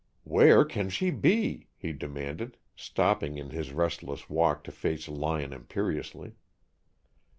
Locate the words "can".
0.65-0.89